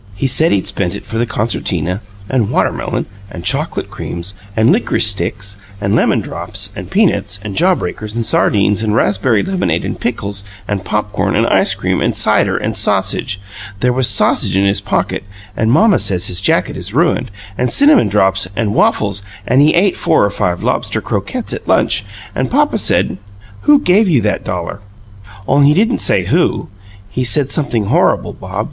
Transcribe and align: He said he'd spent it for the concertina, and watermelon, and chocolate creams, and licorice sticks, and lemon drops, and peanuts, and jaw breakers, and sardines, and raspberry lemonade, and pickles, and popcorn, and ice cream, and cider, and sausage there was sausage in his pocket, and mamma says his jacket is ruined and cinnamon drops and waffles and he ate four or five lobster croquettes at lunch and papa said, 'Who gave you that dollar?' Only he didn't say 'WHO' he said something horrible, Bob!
He 0.15 0.25
said 0.25 0.51
he'd 0.51 0.65
spent 0.65 0.95
it 0.95 1.05
for 1.05 1.19
the 1.19 1.27
concertina, 1.27 2.01
and 2.27 2.49
watermelon, 2.49 3.05
and 3.29 3.43
chocolate 3.43 3.91
creams, 3.91 4.33
and 4.57 4.71
licorice 4.71 5.05
sticks, 5.05 5.57
and 5.79 5.93
lemon 5.95 6.21
drops, 6.21 6.71
and 6.75 6.89
peanuts, 6.89 7.39
and 7.43 7.55
jaw 7.55 7.75
breakers, 7.75 8.15
and 8.15 8.25
sardines, 8.25 8.81
and 8.81 8.95
raspberry 8.95 9.43
lemonade, 9.43 9.85
and 9.85 9.99
pickles, 9.99 10.43
and 10.67 10.83
popcorn, 10.83 11.35
and 11.35 11.45
ice 11.45 11.75
cream, 11.75 12.01
and 12.01 12.17
cider, 12.17 12.57
and 12.57 12.75
sausage 12.75 13.39
there 13.81 13.93
was 13.93 14.09
sausage 14.09 14.57
in 14.57 14.65
his 14.65 14.81
pocket, 14.81 15.23
and 15.55 15.71
mamma 15.71 15.99
says 15.99 16.25
his 16.25 16.41
jacket 16.41 16.75
is 16.75 16.95
ruined 16.95 17.29
and 17.55 17.71
cinnamon 17.71 18.09
drops 18.09 18.47
and 18.55 18.73
waffles 18.73 19.21
and 19.45 19.61
he 19.61 19.71
ate 19.75 19.95
four 19.95 20.25
or 20.25 20.31
five 20.31 20.63
lobster 20.63 20.99
croquettes 20.99 21.53
at 21.53 21.67
lunch 21.67 22.03
and 22.33 22.49
papa 22.49 22.79
said, 22.79 23.17
'Who 23.65 23.79
gave 23.81 24.09
you 24.09 24.19
that 24.21 24.43
dollar?' 24.43 24.79
Only 25.47 25.67
he 25.67 25.73
didn't 25.75 25.99
say 26.01 26.23
'WHO' 26.25 26.69
he 27.07 27.23
said 27.23 27.51
something 27.51 27.85
horrible, 27.85 28.33
Bob! 28.33 28.59